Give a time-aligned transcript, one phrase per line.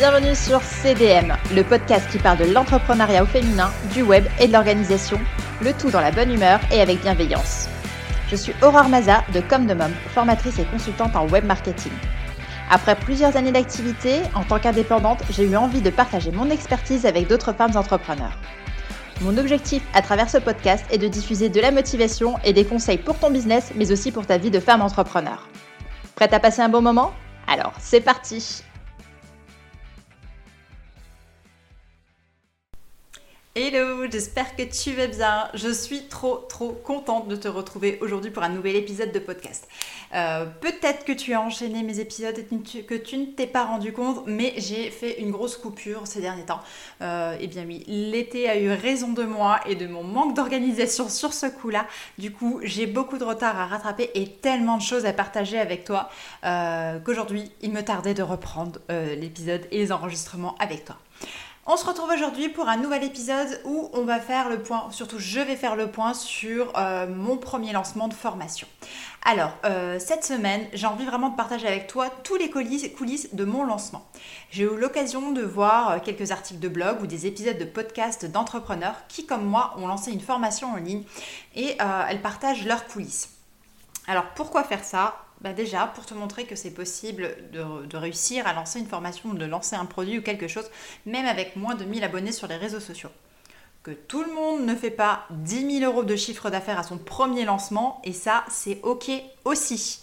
[0.00, 4.52] Bienvenue sur CDM, le podcast qui parle de l'entrepreneuriat au féminin, du web et de
[4.54, 5.20] l'organisation,
[5.60, 7.68] le tout dans la bonne humeur et avec bienveillance.
[8.30, 11.92] Je suis Aurore Maza de Comme de Mom, formatrice et consultante en web marketing.
[12.70, 17.28] Après plusieurs années d'activité, en tant qu'indépendante, j'ai eu envie de partager mon expertise avec
[17.28, 18.38] d'autres femmes entrepreneurs.
[19.20, 22.96] Mon objectif à travers ce podcast est de diffuser de la motivation et des conseils
[22.96, 25.46] pour ton business, mais aussi pour ta vie de femme entrepreneur.
[26.14, 27.12] Prête à passer un bon moment?
[27.46, 28.62] Alors, c'est parti
[33.62, 35.50] Hello, j'espère que tu vas bien.
[35.52, 39.68] Je suis trop trop contente de te retrouver aujourd'hui pour un nouvel épisode de podcast.
[40.14, 43.92] Euh, peut-être que tu as enchaîné mes épisodes et que tu ne t'es pas rendu
[43.92, 46.60] compte, mais j'ai fait une grosse coupure ces derniers temps.
[47.02, 51.10] Euh, eh bien oui, l'été a eu raison de moi et de mon manque d'organisation
[51.10, 51.84] sur ce coup-là.
[52.16, 55.84] Du coup, j'ai beaucoup de retard à rattraper et tellement de choses à partager avec
[55.84, 56.08] toi
[56.44, 60.96] euh, qu'aujourd'hui, il me tardait de reprendre l'épisode et les enregistrements avec toi.
[61.66, 65.18] On se retrouve aujourd'hui pour un nouvel épisode où on va faire le point, surtout
[65.18, 68.66] je vais faire le point sur euh, mon premier lancement de formation.
[69.26, 73.44] Alors, euh, cette semaine, j'ai envie vraiment de partager avec toi tous les coulisses de
[73.44, 74.02] mon lancement.
[74.50, 78.24] J'ai eu l'occasion de voir euh, quelques articles de blog ou des épisodes de podcast
[78.24, 81.04] d'entrepreneurs qui, comme moi, ont lancé une formation en ligne
[81.54, 81.76] et
[82.08, 83.28] elles partagent leurs coulisses.
[84.08, 85.14] Alors, pourquoi faire ça?
[85.40, 89.44] Bah déjà, pour te montrer que c'est possible de, réussir à lancer une formation, de
[89.44, 90.70] lancer un produit ou quelque chose,
[91.06, 93.10] même avec moins de 1000 abonnés sur les réseaux sociaux.
[93.82, 96.98] Que tout le monde ne fait pas 10 000 euros de chiffre d'affaires à son
[96.98, 99.10] premier lancement, et ça, c'est OK
[99.46, 100.02] aussi.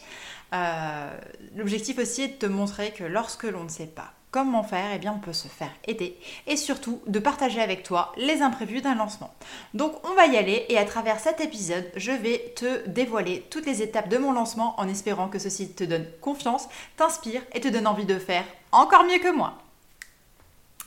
[0.53, 1.17] Euh,
[1.55, 4.99] l'objectif aussi est de te montrer que lorsque l'on ne sait pas comment faire, eh
[4.99, 8.95] bien on peut se faire aider et surtout de partager avec toi les imprévus d'un
[8.95, 9.33] lancement.
[9.73, 13.65] Donc on va y aller et à travers cet épisode, je vais te dévoiler toutes
[13.65, 17.67] les étapes de mon lancement en espérant que ceci te donne confiance, t'inspire et te
[17.67, 19.53] donne envie de faire encore mieux que moi.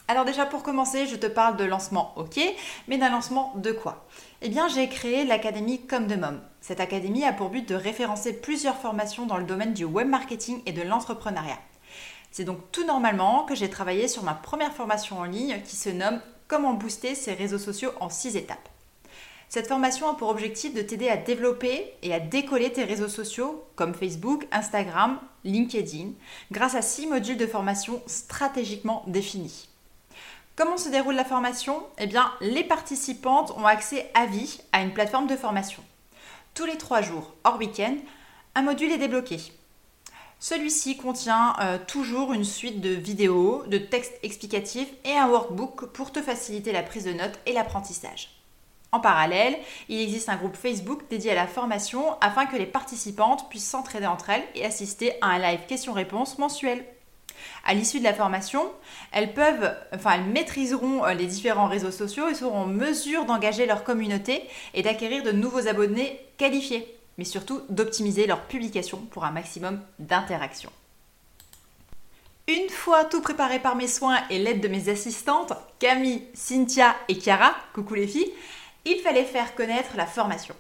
[0.08, 2.40] Alors déjà pour commencer, je te parle de lancement OK,
[2.88, 4.04] mais d'un lancement de quoi?
[4.42, 6.40] Eh bien j'ai créé l'académie Comme de Mom.
[6.60, 10.62] Cette académie a pour but de référencer plusieurs formations dans le domaine du web marketing
[10.66, 11.58] et de l'entrepreneuriat.
[12.30, 15.88] C'est donc tout normalement que j'ai travaillé sur ma première formation en ligne qui se
[15.88, 16.20] nomme
[16.50, 18.68] Comment booster ses réseaux sociaux en 6 étapes.
[19.48, 23.64] Cette formation a pour objectif de t'aider à développer et à décoller tes réseaux sociaux
[23.76, 26.10] comme Facebook, Instagram, LinkedIn,
[26.50, 29.68] grâce à 6 modules de formation stratégiquement définis.
[30.56, 31.84] Comment se déroule la formation?
[31.98, 35.82] Eh bien, les participantes ont accès à vie à une plateforme de formation.
[36.54, 37.96] Tous les 3 jours, hors week-end,
[38.56, 39.38] un module est débloqué.
[40.42, 46.12] Celui-ci contient euh, toujours une suite de vidéos, de textes explicatifs et un workbook pour
[46.12, 48.30] te faciliter la prise de notes et l'apprentissage.
[48.90, 49.54] En parallèle,
[49.90, 54.06] il existe un groupe Facebook dédié à la formation afin que les participantes puissent s'entraider
[54.06, 56.86] entre elles et assister à un live questions-réponses mensuel.
[57.66, 58.62] À l'issue de la formation,
[59.12, 59.34] elles
[60.32, 65.22] maîtriseront euh, les différents réseaux sociaux et seront en mesure d'engager leur communauté et d'acquérir
[65.22, 70.72] de nouveaux abonnés qualifiés mais surtout d'optimiser leur publication pour un maximum d'interactions.
[72.48, 77.20] Une fois tout préparé par mes soins et l'aide de mes assistantes, Camille, Cynthia et
[77.20, 78.32] Chiara, coucou les filles,
[78.84, 80.56] il fallait faire connaître la formation.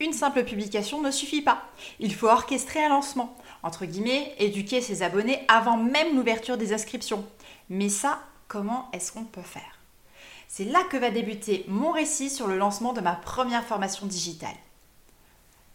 [0.00, 1.62] Une simple publication ne suffit pas.
[2.00, 7.24] Il faut orchestrer un lancement, entre guillemets, éduquer ses abonnés avant même l'ouverture des inscriptions.
[7.68, 9.78] Mais ça, comment est-ce qu'on peut faire?
[10.48, 14.56] C'est là que va débuter mon récit sur le lancement de ma première formation digitale.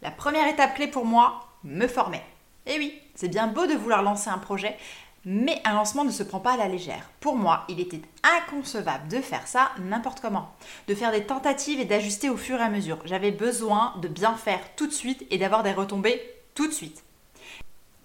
[0.06, 2.22] La première étape clé pour moi, me former.
[2.68, 4.78] Et eh oui, c'est bien beau de vouloir lancer un projet,
[5.26, 7.10] mais un lancement ne se prend pas à la légère.
[7.20, 10.54] Pour moi, il était inconcevable de faire ça n'importe comment,
[10.88, 13.00] de faire des tentatives et d'ajuster au fur et à mesure.
[13.06, 16.22] J'avais besoin de bien faire tout de suite et d'avoir des retombées
[16.54, 17.04] tout de suite.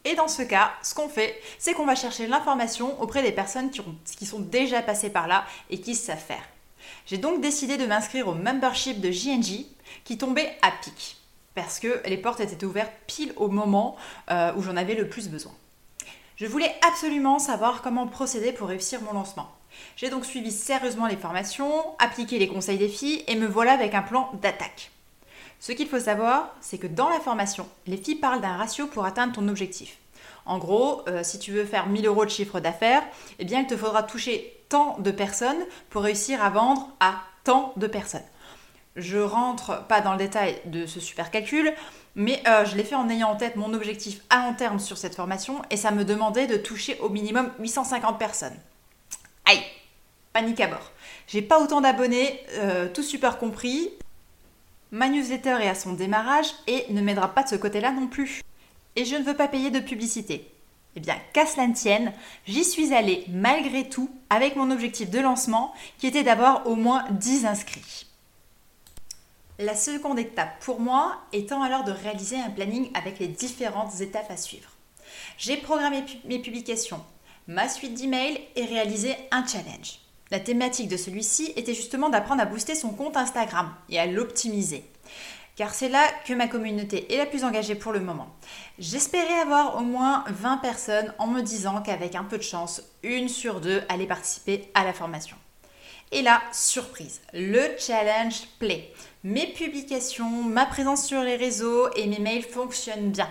[0.06, 3.71] Et dans ce cas, ce qu'on fait, c'est qu'on va chercher l'information auprès des personnes
[3.71, 3.83] qui,
[4.16, 6.49] qui, sont déjà passées par là et qui savent faire.
[7.05, 9.66] J'ai donc décidé de m'inscrire au membership de JNJ
[10.05, 11.20] qui tombait à pic
[11.55, 13.97] parce que les portes étaient ouvertes pile au moment
[14.31, 15.53] euh, où j'en avais le plus besoin.
[16.37, 19.51] Je voulais absolument savoir comment procéder pour réussir mon lancement.
[19.97, 23.95] J'ai donc suivi sérieusement les formations, appliqué les conseils des filles et me voilà avec
[23.95, 24.91] un plan d'attaque.
[25.59, 29.05] Ce qu'il faut savoir, c'est que dans la formation, les filles parlent d'un ratio pour
[29.05, 29.99] atteindre ton objectif.
[30.47, 33.03] En gros, euh, si tu veux faire 1000 euros de chiffre d'affaires,
[33.39, 37.87] eh il te faudra toucher tant de personnes pour réussir à vendre à tant de
[37.87, 38.25] personnes.
[39.01, 41.73] Je rentre pas dans le détail de ce super calcul,
[42.15, 44.99] mais euh, je l'ai fait en ayant en tête mon objectif à long terme sur
[44.99, 48.57] cette formation et ça me demandait de toucher au minimum 850 personnes.
[49.47, 49.63] Aïe,
[50.35, 50.93] panique à bord.
[51.29, 53.89] J'ai pas autant d'abonnés, euh, tout super compris.
[54.91, 58.43] Ma newsletter est à son démarrage et ne m'aidera pas de ce côté-là non plus.
[58.97, 60.53] Et je ne veux pas payer de publicité.
[60.95, 62.13] Eh bien, qu'à cela ne tienne,
[62.47, 67.05] j'y suis allée malgré tout avec mon objectif de lancement qui était d'avoir au moins
[67.13, 68.09] 10 inscrits.
[69.62, 74.30] La seconde étape pour moi étant alors de réaliser un planning avec les différentes étapes
[74.30, 74.71] à suivre.
[75.36, 77.04] J'ai programmé mes publications,
[77.47, 79.98] ma suite d'emails et réalisé un challenge.
[80.30, 84.83] La thématique de celui-ci était justement d'apprendre à booster son compte Instagram et à l'optimiser.
[85.57, 88.28] Car c'est là que ma communauté est la plus engagée pour le moment.
[88.78, 93.28] J'espérais avoir au moins 20 personnes en me disant qu'avec un peu de chance, une
[93.28, 95.36] sur deux allait participer à la formation.
[96.12, 98.92] Et là, surprise, le challenge play.
[99.22, 103.28] Mes publications, ma présence sur les réseaux et mes mails fonctionnent bien.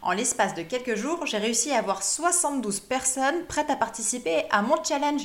[0.00, 4.62] En l'espace de quelques jours, j'ai réussi à avoir 72 personnes prêtes à participer à
[4.62, 5.22] mon challenge.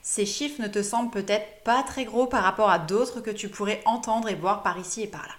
[0.00, 3.48] Ces chiffres ne te semblent peut-être pas très gros par rapport à d'autres que tu
[3.48, 5.34] pourrais entendre et voir par ici et par là.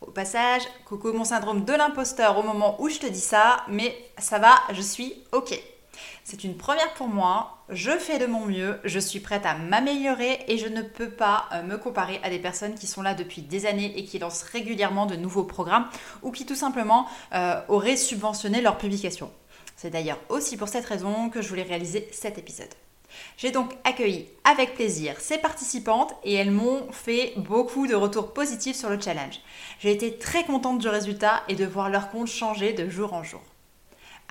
[0.00, 3.96] Au passage, coucou mon syndrome de l'imposteur au moment où je te dis ça, mais
[4.16, 5.60] ça va, je suis OK.
[6.24, 10.44] C'est une première pour moi, je fais de mon mieux, je suis prête à m'améliorer
[10.48, 13.42] et je ne peux pas euh, me comparer à des personnes qui sont là depuis
[13.42, 15.86] des années et qui lancent régulièrement de nouveaux programmes
[16.22, 19.30] ou qui tout simplement euh, auraient subventionné leur publication.
[19.76, 22.68] C'est d'ailleurs aussi pour cette raison que je voulais réaliser cet épisode.
[23.36, 28.76] J'ai donc accueilli avec plaisir ces participantes et elles m'ont fait beaucoup de retours positifs
[28.76, 29.40] sur le challenge.
[29.80, 33.22] J'ai été très contente du résultat et de voir leur compte changer de jour en
[33.22, 33.42] jour.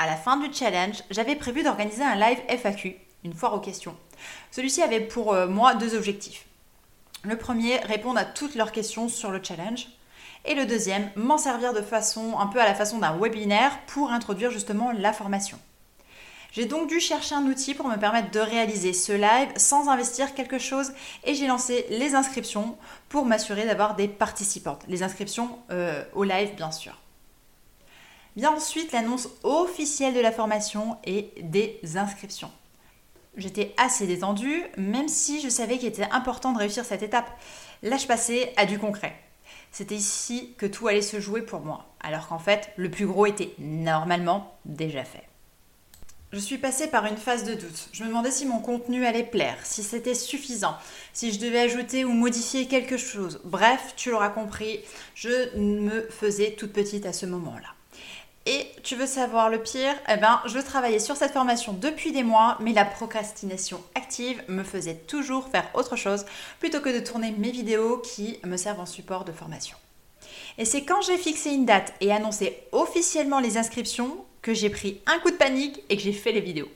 [0.02, 3.98] À la fin du challenge, j'avais prévu d'organiser un live FAQ, une foire aux questions.
[4.50, 6.46] Celui-ci avait pour euh, moi deux objectifs.
[7.24, 9.90] Le premier, répondre à toutes leurs questions sur le challenge.
[10.46, 14.12] Et le deuxième, m'en servir de façon un peu à la façon d'un webinaire pour
[14.12, 15.60] introduire justement la formation.
[16.54, 20.34] J'ai donc dû chercher un outil pour me permettre de réaliser ce live sans investir
[20.34, 20.94] quelque chose
[21.26, 22.78] et j'ai lancé les inscriptions
[23.10, 24.86] pour m'assurer d'avoir des participantes.
[24.88, 26.98] Les inscriptions euh, au live bien sûr.
[28.36, 32.52] Vient ensuite l'annonce officielle de la formation et des inscriptions.
[33.38, 37.30] J'étais assez détendue, même si je savais qu'il était important de réussir cette étape.
[37.84, 39.16] Là, je passais à du concret.
[39.72, 43.26] C'était ici que tout allait se jouer pour moi, alors qu'en fait, le plus gros
[43.26, 45.24] était normalement déjà fait.
[46.32, 47.90] Je suis passée par une phase de doute.
[47.92, 50.76] Je me demandais si mon contenu allait plaire, si c'était suffisant,
[51.12, 53.42] si je devais ajouter ou modifier quelque chose.
[53.46, 54.80] Bref, tu l'auras compris,
[55.16, 57.74] je me faisais toute petite à ce moment-là.
[58.52, 59.94] Et tu veux savoir le pire?
[60.12, 64.64] Eh bien, je travaillais sur cette formation depuis des mois, mais la procrastination active me
[64.64, 66.26] faisait toujours faire autre chose
[66.60, 69.78] plutôt que de tourner mes vidéos qui me servent en support de formation.
[70.58, 75.00] Et c'est quand j'ai fixé une date et annoncé officiellement les inscriptions que j'ai pris
[75.06, 76.70] un coup de panique et que j'ai fait les vidéos.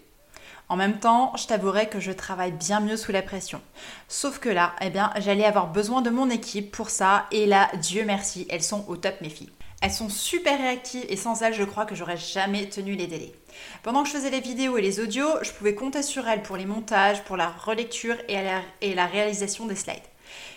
[0.74, 3.62] En même temps, je t'avouerai que je travaille bien mieux sous la pression.
[4.08, 7.70] Sauf que là, eh bien, j'allais avoir besoin de mon équipe pour ça et là,
[7.80, 9.52] Dieu merci, elles sont au top mes filles.
[9.84, 13.36] Elles sont super réactives et sans elles, je crois que j'aurais jamais tenu les délais.
[13.84, 16.58] Pendant que je faisais les vidéos et les audios, je pouvais compter sur elles pour
[16.58, 20.00] les montages, pour la relecture et la, et la réalisation des slides.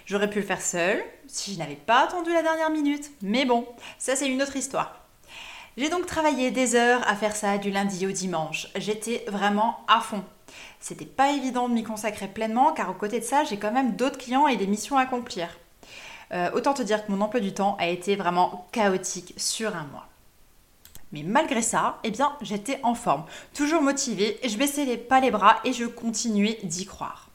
[0.06, 3.69] J'aurais pu le faire seule si je n'avais pas attendu la dernière minute, mais bon,
[3.98, 5.06] ça c'est une autre histoire.
[5.78, 8.69] J'ai donc travaillé des heures à faire ça du lundi au dimanche.
[8.76, 10.25] J'étais vraiment à fond.
[10.81, 13.94] C'était pas évident de m'y consacrer pleinement car aux côtés de ça, j'ai quand même
[13.94, 15.49] d'autres clients et des missions à accomplir.
[16.32, 19.84] Euh, autant te dire que mon emploi du temps a été vraiment chaotique sur un
[19.84, 20.08] mois.
[21.12, 25.58] Mais malgré ça, eh bien, j'étais en forme, toujours motivée, je baissais pas les bras
[25.65, 27.29] et je continuais d'y croire.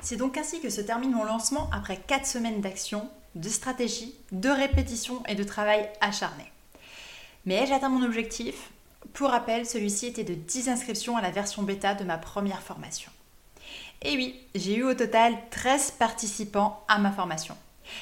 [0.00, 4.50] C'est donc ainsi que se termine mon lancement après 4 semaines d'action, de stratégie, de
[4.50, 6.52] répétition et de travail acharné.
[7.44, 8.70] Mais ai-je atteint mon objectif?
[9.14, 13.10] Pour rappel, celui-ci était de 10 inscriptions à la version bêta de ma première formation.
[14.02, 17.56] Et oui, j'ai eu au total 13 participants à ma formation.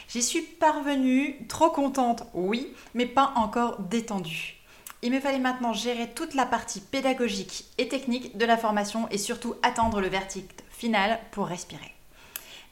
[0.08, 4.56] J'y suis parvenue, trop contente, oui, mais pas encore détendue.
[5.02, 9.16] Il me fallait maintenant gérer toute la partie pédagogique et technique de la formation et
[9.16, 11.94] surtout attendre le verdict final pour respirer.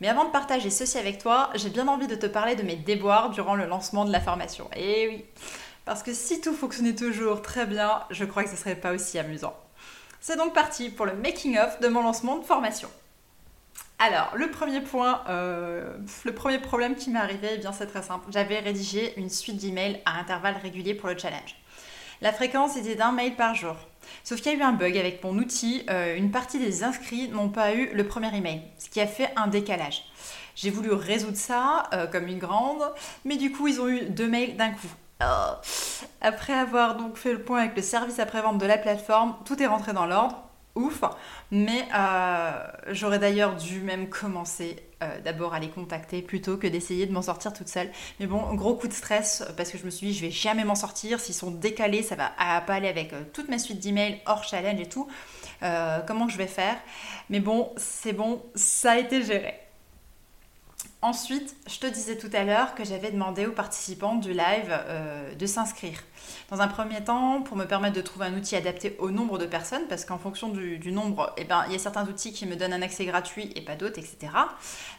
[0.01, 2.77] Mais avant de partager ceci avec toi, j'ai bien envie de te parler de mes
[2.77, 4.69] déboires durant le lancement de la formation.
[4.77, 5.25] Et eh oui,
[5.89, 9.19] parce que si tout fonctionnait toujours très bien, je crois que ce serait pas aussi
[9.19, 9.57] amusant.
[10.21, 12.91] C'est donc parti pour le making-of de mon lancement de formation.
[13.99, 18.03] Alors, le premier point, euh, le premier problème qui m'est arrivé, eh bien c'est très
[18.03, 18.27] simple.
[18.31, 21.57] J'avais rédigé une suite d'emails à intervalles réguliers pour le challenge.
[22.21, 23.77] La fréquence était d'un mail par jour.
[24.25, 25.85] Sauf qu'il y a eu un bug avec mon outil.
[25.89, 29.31] Euh, une partie des inscrits n'ont pas eu le premier email, ce qui a fait
[29.37, 30.05] un décalage.
[30.55, 32.83] J'ai voulu résoudre ça euh, comme une grande,
[33.25, 34.89] mais du coup, ils ont eu deux mails d'un coup.
[36.21, 39.67] Après avoir donc fait le point avec le service après-vente de la plateforme, tout est
[39.67, 40.49] rentré dans l'ordre
[40.79, 41.03] ouf.
[41.51, 42.51] Mais euh,
[42.89, 47.23] j'aurais d'ailleurs dû même commencer euh, d'abord à les contacter plutôt que d'essayer de m'en
[47.23, 47.91] sortir toute seule.
[48.21, 50.65] Mais bon, gros coup de stress parce que je me suis dit je vais jamais
[50.65, 51.21] m'en sortir.
[51.21, 54.81] S'ils sont décalés, ça va pas aller avec euh, toute ma suite d'emails hors challenge
[54.81, 55.09] et tout.
[56.07, 56.77] comment je vais faire?
[57.31, 59.68] Mais bon, c'est bon, ça a été géré.
[61.01, 65.33] Ensuite, je te disais tout à l'heure que j'avais demandé aux participants du live euh,
[65.33, 65.97] de s'inscrire.
[66.51, 69.47] Dans un premier temps, pour me permettre de trouver un outil adapté au nombre de
[69.47, 72.57] personnes, parce qu'en fonction du, nombre, eh ben, il y a certains outils qui me
[72.57, 74.33] donnent un accès gratuit et pas d'autres, etc.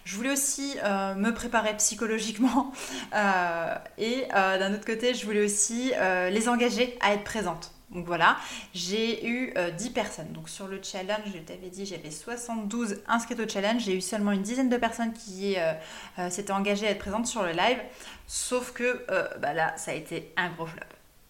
[0.06, 2.72] Je voulais aussi euh, me préparer psychologiquement
[3.14, 5.92] euh, et d'un autre côté, je voulais aussi
[6.32, 7.74] les engager à être présentes.
[7.92, 8.38] Donc voilà,
[8.74, 10.32] j'ai eu 10 euh, personnes.
[10.32, 13.84] Donc sur le challenge, je t'avais dit, j'avais 72 inscrites au challenge.
[13.84, 15.74] J'ai eu seulement une dizaine de personnes qui euh,
[16.20, 17.80] euh, s'étaient engagées à être présentes sur le live.
[18.28, 19.06] Sauf que
[19.40, 20.86] bah là, ça a été un gros flop.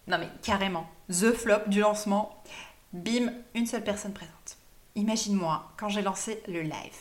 [0.06, 2.42] Non mais carrément, the flop du lancement.
[2.92, 4.58] Bim, une seule personne présente.
[4.96, 6.98] Imagine-moi quand j'ai lancé le live,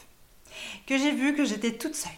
[0.86, 2.12] que j'ai vu que j'étais toute seule.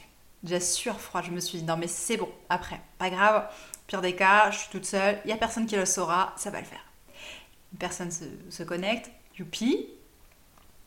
[0.43, 0.60] Déjà
[0.93, 3.48] froid, je me suis dit non mais c'est bon, après, pas grave,
[3.88, 6.50] pire des cas, je suis toute seule, il n'y a personne qui le saura, ça
[6.50, 6.90] va le faire
[7.80, 9.88] personne se, connecte, youpi,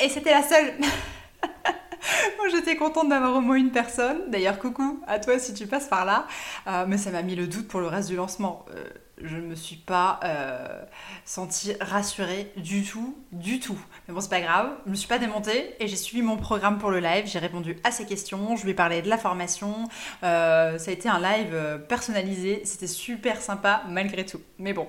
[0.01, 0.75] et c'était la seule.
[2.39, 4.31] Moi, j'étais contente d'avoir au moins une personne.
[4.31, 6.27] D'ailleurs, coucou à toi si tu passes par là.
[6.67, 8.65] Euh, mais ça m'a mis le doute pour le reste du lancement.
[8.75, 8.85] Euh,
[9.23, 10.83] je ne me suis pas euh,
[11.25, 13.79] sentie rassurée du tout, du tout.
[14.07, 14.71] Mais bon, c'est pas grave.
[14.85, 17.25] Je me suis pas démontée et j'ai suivi mon programme pour le live.
[17.27, 18.57] J'ai répondu à ses questions.
[18.57, 19.89] Je lui ai parlé de la formation.
[20.21, 22.63] ça a été un live personnalisé.
[22.65, 24.41] C'était super sympa malgré tout.
[24.59, 24.89] Mais bon,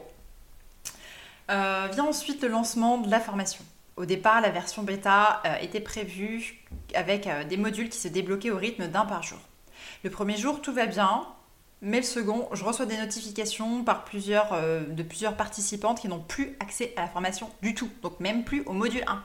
[1.50, 3.64] euh, vient ensuite le lancement de la formation.
[3.98, 8.50] Au départ, la version bêta euh, était prévue avec euh, des modules qui se débloquaient
[8.50, 9.40] au rythme d'un par jour.
[10.04, 11.26] Le premier jour, tout va bien,
[11.82, 17.02] mais le second, je reçois des notifications de plusieurs participantes qui n'ont plus accès à
[17.02, 19.24] la formation du tout, donc même plus au module 1.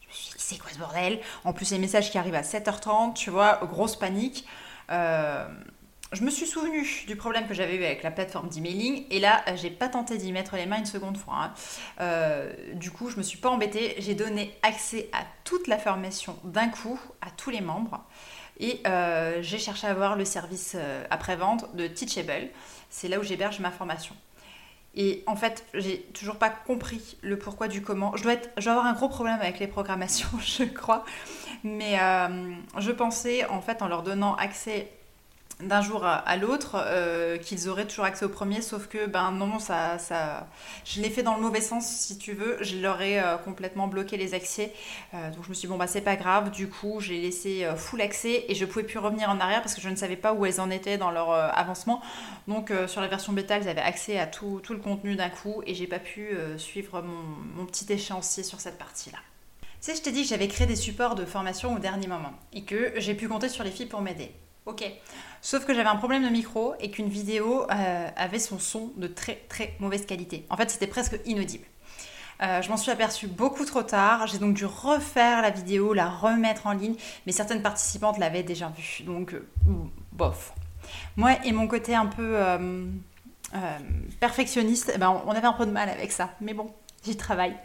[0.00, 1.20] Je me suis dit, c'est quoi ce bordel?
[1.44, 4.46] En plus, les messages qui arrivent à 7h30, tu vois, grosse panique
[6.12, 9.44] je me suis souvenu du problème que j'avais eu avec la plateforme d'emailing et là
[9.56, 11.34] j'ai pas tenté d'y mettre les mains une seconde fois.
[11.36, 11.54] Hein.
[12.00, 16.38] Euh, du coup je me suis pas embêtée, j'ai donné accès à toute la formation
[16.44, 18.04] d'un coup à tous les membres
[18.60, 22.50] et euh, j'ai cherché à voir le service euh, après-vente de Teachable.
[22.88, 24.14] C'est là où j'héberge ma formation.
[24.94, 28.16] Et en fait, j'ai toujours pas compris le pourquoi du comment.
[28.16, 31.04] Je dois avoir un gros problème avec les programmations, je crois.
[31.64, 31.98] Mais
[32.78, 34.95] je pensais, en fait, en leur donnant accès
[35.60, 39.58] d'un jour à, l'autre euh, qu'ils auraient toujours accès au premier sauf que ben non
[39.58, 40.46] ça, ça
[40.84, 42.58] je l'ai fait dans le mauvais sens si tu veux.
[42.60, 44.74] Je leur ai euh, complètement bloqué les accès.
[45.14, 46.50] Euh, donc je me suis dit bon bah c'est pas grave.
[46.50, 49.80] Du coup j'ai laissé full accès et je pouvais plus revenir en arrière parce que
[49.80, 52.02] je ne savais pas où elles en étaient dans leur avancement.
[52.48, 55.74] Donc sur la version bêta elles avaient accès à tout, le contenu d'un coup et
[55.74, 59.18] j'ai pas pu suivre mon, petit échéancier sur cette partie là
[59.82, 62.64] tu je t'ai dit que j'avais créé des supports de formation au dernier moment et
[62.64, 64.32] que j'ai pu compter sur les filles pour m'aider.
[64.66, 64.84] Ok.
[65.40, 69.06] Sauf que j'avais un problème de micro et qu'une vidéo euh, avait son son de
[69.06, 70.44] très très mauvaise qualité.
[70.50, 71.64] En fait, c'était presque inaudible.
[72.42, 74.26] Euh, je m'en suis aperçue beaucoup trop tard.
[74.26, 76.96] J'ai donc dû refaire la vidéo, la remettre en ligne,
[77.26, 79.04] mais certaines participantes l'avaient déjà vue.
[79.04, 79.48] Donc, euh,
[80.10, 80.52] bof.
[81.16, 82.36] Moi et mon côté un peu
[84.20, 86.30] perfectionniste, eh ben, on avait un peu de mal avec ça.
[86.40, 86.66] Mais bon,
[87.04, 87.56] j'y travaille.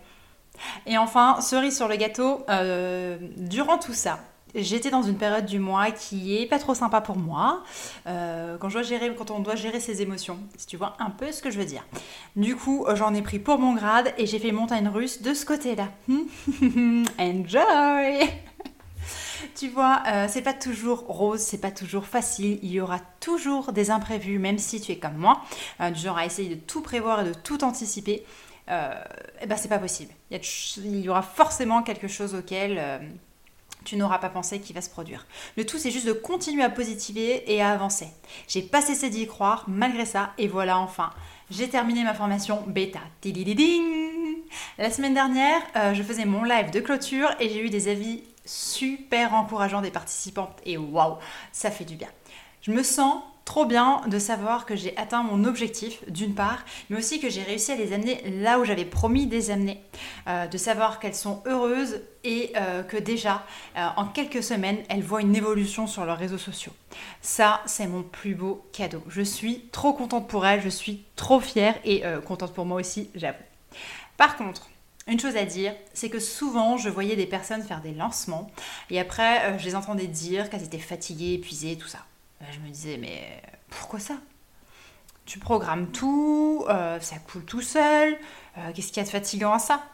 [0.86, 2.46] Et enfin, cerise sur le gâteau,
[3.38, 4.20] durant tout ça,
[4.54, 7.64] J'étais dans une période du mois qui est pas trop sympa pour moi,
[8.08, 11.10] euh, quand, je dois gérer, quand on doit gérer ses émotions, si tu vois un
[11.10, 11.86] peu ce que je veux dire.
[12.36, 15.46] Du coup, j'en ai pris pour mon grade et j'ai fait montagne russe de ce
[15.46, 15.90] côté-là.
[17.20, 18.20] Enjoy
[19.56, 23.74] Tu vois, euh, c'est pas toujours rose, c'est pas toujours facile, il y aura toujours
[23.74, 25.42] des imprévus, même si tu es comme moi,
[25.82, 28.24] euh, du genre à essayer de tout prévoir et de tout anticiper.
[28.68, 28.74] et
[29.42, 30.14] eh ben c'est pas possible.
[30.30, 32.80] Il y, aura forcément quelque chose auquel
[33.84, 35.26] tu n'auras pas pensé qu'il va se produire.
[35.58, 38.08] Le tout, c'est juste de continuer à positiver et à avancer.
[38.48, 41.12] J'ai pas cessé d'y croire malgré ça, et voilà enfin,
[41.50, 43.00] j'ai terminé ma formation bêta.
[44.78, 48.24] La semaine dernière, euh, je faisais mon live de clôture et j'ai eu des avis
[48.46, 51.18] super encourageants des participantes, et waouh,
[51.52, 52.10] ça fait du bien.
[52.62, 53.22] Je me sens
[53.52, 57.44] trop bien de savoir que j'ai atteint mon objectif, d'une part, mais aussi que j'ai
[57.44, 59.82] réussi à les amener là où j'avais promis de les amener.
[60.30, 63.44] Euh, de savoir qu'elles sont heureuses et euh, que déjà,
[63.76, 66.72] euh, en quelques semaines, elles voient une évolution sur leurs réseaux sociaux.
[67.22, 69.04] Ça, c'est mon plus beau cadeau.
[69.10, 73.10] Je suis trop contente pour elles, je suis trop fière et contente pour moi aussi,
[73.16, 73.44] j'avoue.
[74.16, 74.70] Par contre,
[75.08, 78.50] une chose à dire, c'est que souvent je voyais des personnes faire des lancements
[78.90, 82.00] et après je les entendais dire qu'elles étaient fatiguées, épuisées, tout ça.
[82.42, 84.16] Bah, je me disais, mais pourquoi ça?
[85.26, 88.18] Tu programmes tout, euh, ça coule tout seul,
[88.58, 89.86] euh, qu'est-ce qu'il y a de fatigant à ça?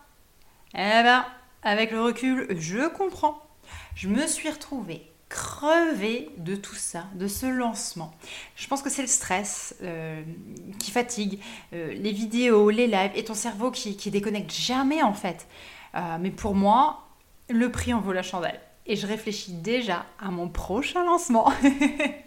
[0.74, 1.26] Eh ben,
[1.62, 3.46] avec le recul, je comprends.
[3.96, 8.14] Je me suis retrouvée crevée de tout ça, de ce lancement.
[8.56, 10.22] Je pense que c'est le stress euh,
[10.80, 11.40] qui fatigue,
[11.74, 15.48] euh, les vidéos, les lives et ton cerveau qui, qui déconnecte jamais en fait.
[15.96, 17.08] Euh, mais pour moi,
[17.50, 18.60] le prix en vaut la chandelle.
[18.86, 21.52] Et je réfléchis déjà à mon prochain lancement.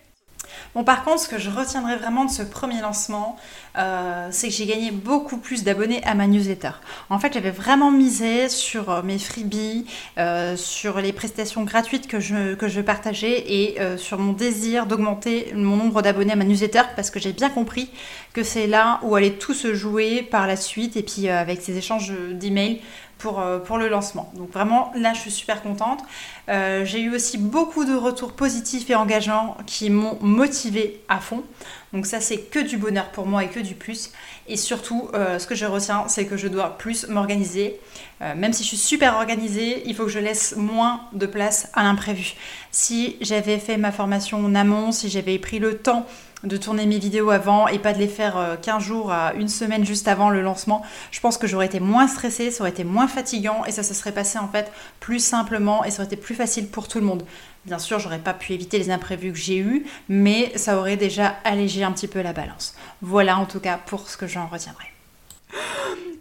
[0.74, 3.36] Bon, par contre, ce que je retiendrai vraiment de ce premier lancement,
[3.76, 6.70] euh, c'est que j'ai gagné beaucoup plus d'abonnés à ma newsletter.
[7.08, 9.86] En fait, j'avais vraiment misé sur euh, mes freebies,
[10.18, 15.52] euh, sur les prestations gratuites que je, que je partageais et sur mon désir d'augmenter
[15.54, 17.90] mon nombre d'abonnés à ma newsletter parce que j'ai bien compris
[18.32, 21.76] que c'est là où allait tout se jouer par la suite et puis avec ces
[21.76, 22.80] échanges d'emails
[23.20, 24.32] pour, pour, le lancement.
[24.34, 26.00] Donc vraiment, là, je suis super contente.
[26.48, 31.44] j'ai eu aussi beaucoup de retours positifs et engageants qui m'ont motivé à fond.
[31.92, 34.12] Donc ça, c'est que du bonheur pour moi et que du plus.
[34.46, 37.80] Et surtout, euh, ce que je retiens, c'est que je dois plus m'organiser.
[38.22, 41.68] Euh, même si je suis super organisée, il faut que je laisse moins de place
[41.74, 42.34] à l'imprévu.
[42.70, 46.06] Si j'avais fait ma formation en amont, si j'avais pris le temps
[46.44, 49.48] de tourner mes vidéos avant et pas de les faire 15 euh, jours à une
[49.48, 52.84] semaine juste avant le lancement, je pense que j'aurais été moins stressée, ça aurait été
[52.84, 54.70] moins fatigant et ça se serait passé en fait
[55.00, 57.24] plus simplement et ça aurait été plus facile pour tout le monde.
[57.66, 61.36] Bien sûr, j'aurais pas pu éviter les imprévus que j'ai eus, mais ça aurait déjà
[61.44, 62.74] allégé un petit peu la balance.
[63.02, 64.86] Voilà en tout cas pour ce que j'en retiendrai.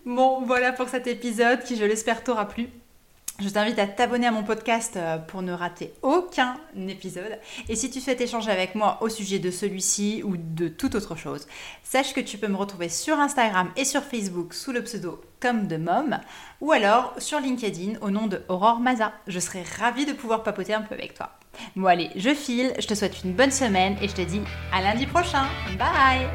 [0.05, 2.67] Bon, voilà pour cet épisode qui, je l'espère, t'aura plu.
[3.39, 7.39] Je t'invite à t'abonner à mon podcast euh, pour ne rater aucun épisode.
[7.69, 11.15] Et si tu souhaites échanger avec moi au sujet de celui-ci ou de toute autre
[11.15, 11.47] chose,
[11.81, 15.67] sache que tu peux me retrouver sur Instagram et sur Facebook sous le pseudo comme
[15.67, 16.19] de mom
[16.59, 19.13] ou alors sur LinkedIn au nom de Aurore Maza.
[19.27, 21.31] Je serai ravie de pouvoir papoter un peu avec toi.
[21.77, 24.41] Bon allez, je file, je te souhaite une bonne semaine et je te dis
[24.73, 25.45] à lundi prochain.
[25.77, 26.27] Bye